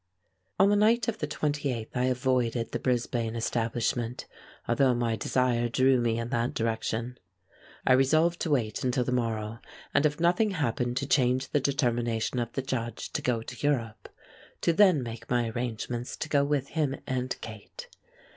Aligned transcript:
On 0.59 0.69
the 0.71 0.75
night 0.75 1.07
of 1.07 1.19
the 1.19 1.27
28th 1.27 1.89
I 1.93 2.05
avoided 2.05 2.71
the 2.71 2.79
Brisbane 2.79 3.35
establishment, 3.35 4.25
although 4.67 4.95
my 4.95 5.15
desire 5.15 5.69
drew 5.69 5.99
me 6.01 6.17
in 6.17 6.29
that 6.29 6.55
direction. 6.55 7.19
I 7.85 7.93
resolved 7.93 8.39
to 8.39 8.49
wait 8.49 8.83
until 8.83 9.03
the 9.03 9.11
morrow, 9.11 9.59
and 9.93 10.03
if 10.03 10.19
nothing 10.19 10.49
happened 10.57 10.97
to 10.97 11.07
change 11.07 11.49
the 11.51 11.59
determination 11.59 12.39
of 12.39 12.51
the 12.53 12.63
Judge 12.63 13.11
to 13.11 13.21
go 13.21 13.43
to 13.43 13.67
Europe, 13.67 14.09
to 14.61 14.73
then 14.73 15.03
make 15.03 15.29
my 15.29 15.49
arrangements 15.49 16.17
to 16.17 16.27
go 16.29 16.43
with 16.43 16.69
him 16.69 16.95
and 17.05 17.39
Kate. 17.41 17.87